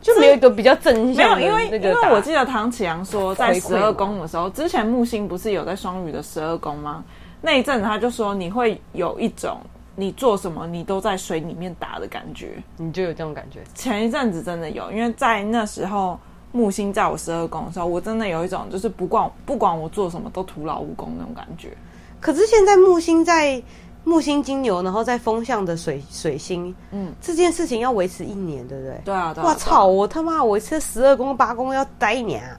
[0.00, 7.02] 就没有一个比较正向的，没有，因为因为我记得唐启阳说，在十二宫的时候，之前木星不是有在双鱼的十二宫吗？
[7.40, 9.58] 那一阵子他就说，你会有一种
[9.96, 13.58] 你做什么你都在水里面打的感觉，你就有这种感觉。
[13.74, 16.16] 前一阵子真的有，因为在那时候
[16.52, 21.76] 木星在我十二宫的时候，我真的有一种就是不管不管我做什么都徒劳无功那种感觉。
[22.20, 23.60] 可是现在木星在。
[24.08, 29.00] 木星金牛，然后在风向的水水星，嗯，这件事情要维持一年，对不对？
[29.04, 29.46] 对啊，对啊。
[29.46, 29.86] 我操！
[29.86, 32.58] 我他妈，我这十二宫八宫要待一年啊！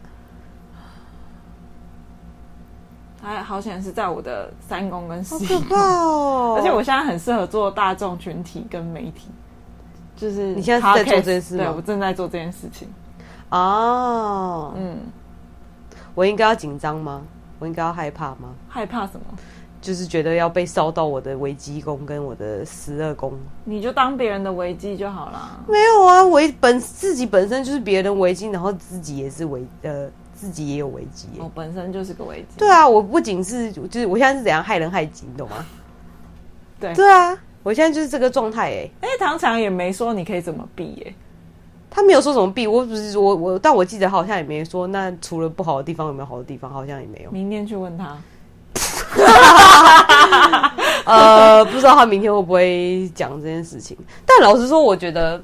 [3.21, 5.75] 还好险是在我的三宫跟四宫，好可怕
[6.05, 6.55] 哦！
[6.61, 9.29] 而且我现在很适合做大众群体跟媒体，
[10.15, 11.63] 就是你现在是在做这件事吗？
[11.65, 12.87] 对，我正在做这件事情。
[13.49, 14.99] 哦，嗯，
[16.13, 17.21] 我应该要紧张吗？
[17.59, 18.53] 我应该要害怕吗？
[18.69, 19.25] 害怕什么？
[19.81, 25.63] 就是觉得要被烧到我的危机宫跟我的十二宫，你就当别人的危机就好了。
[25.67, 31.27] 没有啊，危本自己本身就是别人危机，然后自己也是危呃，自己也有危机。
[31.39, 32.57] 我本身就是个危机。
[32.57, 35.65] 对啊，我不仅是就是我现在是怎样害人害己，你懂吗？
[36.79, 38.89] 对对啊，我现在就是这个状态哎。
[39.01, 41.13] 哎，唐强也没说你可以怎么避哎，
[41.89, 44.85] 他没有说怎么避，我不是我我，但我记得好像也没说。
[44.85, 46.69] 那除了不好的地方有没有好的地方？
[46.69, 47.31] 好像也没有。
[47.31, 48.17] 明天去问他。
[51.05, 53.97] 呃，不知道他明天会不会讲这件事情。
[54.25, 55.41] 但老实说，我觉得，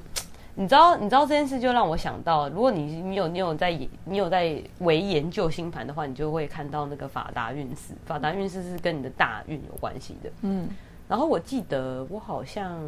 [0.55, 3.71] 你知道，你知道这件事就让我想到，如果你你有你有在
[4.05, 7.93] 你有在为研究星盘的话，你就会看到那个法达运势。
[8.05, 10.29] 法达运势是跟你的大运有关系的。
[10.41, 10.67] 嗯，
[11.07, 12.79] 然后我记得我好像，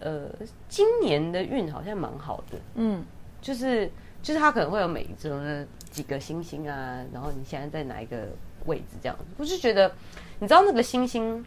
[0.00, 0.28] 呃，
[0.68, 2.58] 今年的运好像蛮好的。
[2.76, 3.04] 嗯，
[3.40, 3.90] 就是
[4.22, 5.66] 就是他可能会有每一周呢。
[5.90, 8.28] 几个星星啊，然后你现在在哪一个
[8.68, 8.96] 位置？
[9.02, 9.90] 这样子，我就觉得，
[10.38, 11.44] 你知道那个星星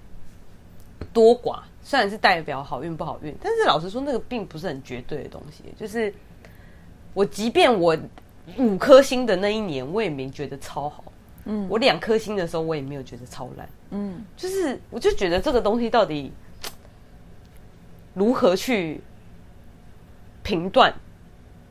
[1.13, 5.63] 多寡，虽然是代表好运不好运，但是老实说，那个并不是很绝对的东西。
[5.79, 6.13] 就是
[7.13, 7.97] 我，即便我
[8.57, 11.03] 五颗星的那一年，我也没觉得超好。
[11.45, 13.67] 嗯，我两颗星的时候，我也没有觉得超烂。
[13.91, 16.31] 嗯，就是我就觉得这个东西到底
[18.13, 19.01] 如何去
[20.43, 20.93] 评断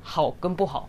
[0.03, 0.88] 好跟不好？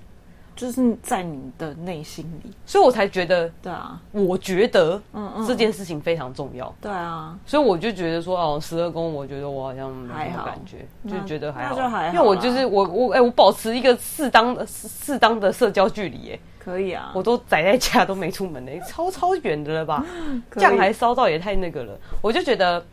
[0.62, 20.06] 就是在你的内心里，所以我才觉得，对啊，我觉得，嗯嗯，这件事情非常重要，对啊，所以我就觉得说，哦，十二宫，我觉得我好像没什么感觉，就觉得还好，就还好，因为我就是我我哎，我保持一个适当的适当的社交距离，哎，可以啊，我都宅在家都没出门呢， 超超远的了吧？
[20.52, 22.86] 这样还烧到也太那个了，我就觉得，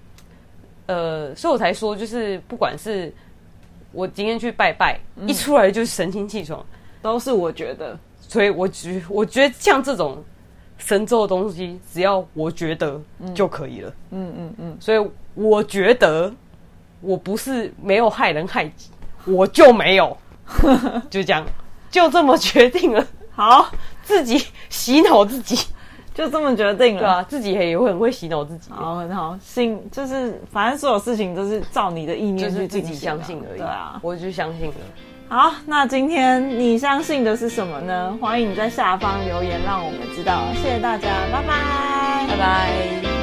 [0.87, 3.13] 呃，所以我才说，就是不管是
[3.93, 6.65] 我今天去拜拜，一出来就神清气爽。
[7.03, 10.23] 都是我觉得，所以我觉我觉得像这种
[10.77, 13.01] 神咒的东西，只要我觉得
[13.35, 13.93] 就可以了。
[14.11, 14.77] 嗯嗯嗯。
[14.81, 16.33] 所以我觉得
[17.01, 18.91] 我不是没有害人害己，
[19.25, 20.17] 我就没有，
[21.11, 21.45] 就这样，
[21.91, 23.07] 就这么决定了。
[23.31, 23.71] 好，
[24.03, 25.57] 自己洗脑自己，
[26.13, 27.01] 就这么决定了。
[27.01, 28.71] 对啊，自己也会很会洗脑自己。
[28.71, 33.59] 好，很好，信就是反正所有事情都是照你的意念去自己相信而已。
[33.59, 34.75] 对啊，我就相信了。
[35.31, 38.17] 好，那今天你相信的是什么呢？
[38.19, 40.41] 欢迎你在下方留言，让我们知道。
[40.55, 43.18] 谢谢大家，拜拜，拜拜。